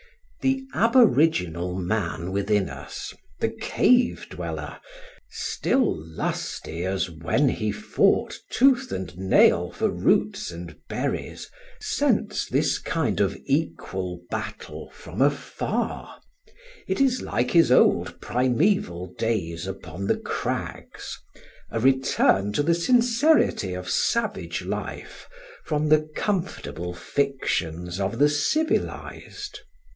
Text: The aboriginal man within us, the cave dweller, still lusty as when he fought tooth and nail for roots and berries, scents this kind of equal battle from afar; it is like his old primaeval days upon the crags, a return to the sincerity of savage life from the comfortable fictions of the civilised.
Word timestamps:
The 0.41 0.63
aboriginal 0.73 1.75
man 1.75 2.31
within 2.31 2.67
us, 2.67 3.13
the 3.39 3.49
cave 3.49 4.25
dweller, 4.31 4.79
still 5.29 5.93
lusty 5.95 6.83
as 6.83 7.11
when 7.11 7.49
he 7.49 7.71
fought 7.71 8.39
tooth 8.49 8.91
and 8.91 9.15
nail 9.15 9.71
for 9.71 9.91
roots 9.91 10.49
and 10.49 10.75
berries, 10.89 11.51
scents 11.79 12.47
this 12.49 12.79
kind 12.79 13.19
of 13.19 13.37
equal 13.45 14.21
battle 14.31 14.89
from 14.89 15.21
afar; 15.21 16.19
it 16.87 16.99
is 16.99 17.21
like 17.21 17.51
his 17.51 17.71
old 17.71 18.19
primaeval 18.19 19.13
days 19.19 19.67
upon 19.67 20.07
the 20.07 20.17
crags, 20.17 21.19
a 21.69 21.79
return 21.79 22.51
to 22.53 22.63
the 22.63 22.73
sincerity 22.73 23.75
of 23.75 23.87
savage 23.87 24.65
life 24.65 25.29
from 25.63 25.89
the 25.89 26.09
comfortable 26.15 26.95
fictions 26.95 27.99
of 27.99 28.17
the 28.17 28.29
civilised. 28.29 29.59